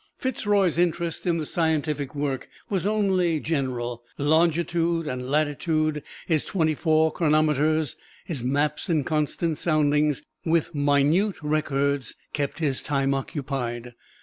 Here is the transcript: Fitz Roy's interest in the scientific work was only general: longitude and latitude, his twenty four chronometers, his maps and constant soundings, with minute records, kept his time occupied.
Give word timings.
Fitz 0.17 0.47
Roy's 0.47 0.79
interest 0.79 1.27
in 1.27 1.37
the 1.37 1.45
scientific 1.45 2.15
work 2.15 2.49
was 2.71 2.87
only 2.87 3.39
general: 3.39 4.01
longitude 4.17 5.05
and 5.05 5.29
latitude, 5.29 6.01
his 6.25 6.43
twenty 6.43 6.73
four 6.73 7.11
chronometers, 7.11 7.97
his 8.25 8.43
maps 8.43 8.89
and 8.89 9.05
constant 9.05 9.59
soundings, 9.59 10.23
with 10.43 10.73
minute 10.73 11.35
records, 11.43 12.15
kept 12.33 12.57
his 12.57 12.81
time 12.81 13.13
occupied. 13.13 13.93